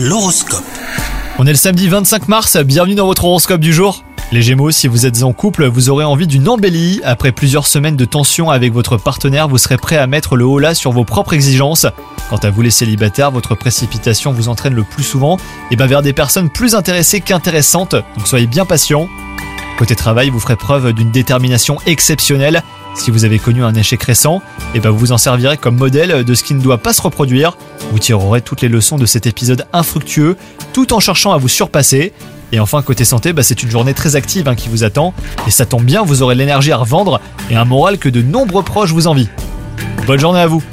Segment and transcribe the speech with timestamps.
[0.00, 0.62] L'horoscope.
[1.40, 4.04] On est le samedi 25 mars, bienvenue dans votre horoscope du jour.
[4.30, 7.00] Les Gémeaux, si vous êtes en couple, vous aurez envie d'une embellie.
[7.02, 10.60] Après plusieurs semaines de tension avec votre partenaire, vous serez prêt à mettre le haut
[10.60, 11.84] là sur vos propres exigences.
[12.30, 15.36] Quant à vous les célibataires, votre précipitation vous entraîne le plus souvent
[15.72, 19.08] et ben vers des personnes plus intéressées qu'intéressantes, donc soyez bien patient.
[19.78, 22.64] Côté travail, vous ferez preuve d'une détermination exceptionnelle.
[22.96, 24.42] Si vous avez connu un échec récent,
[24.74, 27.00] et ben vous vous en servirez comme modèle de ce qui ne doit pas se
[27.00, 27.56] reproduire.
[27.92, 30.36] Vous tirerez toutes les leçons de cet épisode infructueux,
[30.72, 32.12] tout en cherchant à vous surpasser.
[32.50, 35.14] Et enfin, côté santé, bah, c'est une journée très active hein, qui vous attend.
[35.46, 38.64] Et ça tombe bien, vous aurez l'énergie à revendre et un moral que de nombreux
[38.64, 39.28] proches vous envient.
[40.08, 40.64] Bonne journée à vous